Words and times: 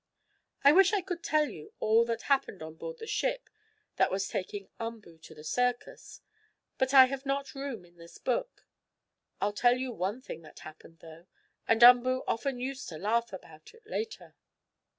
I 0.63 0.71
wish 0.71 0.93
I 0.93 1.01
could 1.01 1.21
tell 1.21 1.45
you 1.47 1.73
all 1.79 2.05
that 2.05 2.23
happened 2.23 2.63
on 2.63 2.73
board 2.73 2.97
the 2.97 3.05
ship, 3.05 3.51
that 3.97 4.09
was 4.09 4.27
taking 4.27 4.67
Umboo 4.79 5.19
to 5.19 5.35
the 5.35 5.43
circus, 5.43 6.21
but 6.79 6.91
I 6.91 7.05
have 7.05 7.23
not 7.23 7.53
room 7.53 7.85
in 7.85 7.97
this 7.97 8.17
book. 8.17 8.65
I'll 9.39 9.53
tell 9.53 9.77
you 9.77 9.91
one 9.91 10.19
thing 10.19 10.41
that 10.41 10.57
happened, 10.61 11.01
though, 11.01 11.27
and 11.67 11.83
Umboo 11.83 12.23
often 12.27 12.59
used 12.59 12.89
to 12.89 12.97
laugh 12.97 13.31
about 13.31 13.75
it 13.75 13.83
later. 13.85 14.33